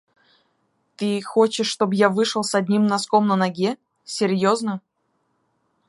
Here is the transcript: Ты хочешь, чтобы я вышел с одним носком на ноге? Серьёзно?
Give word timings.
Ты 0.95 1.21
хочешь, 1.21 1.67
чтобы 1.67 1.93
я 1.93 2.09
вышел 2.09 2.43
с 2.43 2.55
одним 2.55 2.87
носком 2.87 3.27
на 3.27 3.35
ноге? 3.35 3.77
Серьёзно? 4.03 4.81